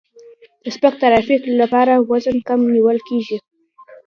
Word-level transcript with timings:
د 0.63 0.65
سپک 0.75 0.93
ترافیک 1.01 1.41
لپاره 1.61 1.93
وزن 2.09 2.37
کم 2.47 2.59
نیول 2.73 2.97
کیږي 3.07 3.37